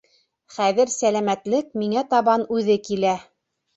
[0.55, 3.17] Хәҙер сәләмәтлек миңә табан үҙе килә.